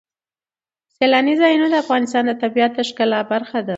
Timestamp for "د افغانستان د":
1.69-2.31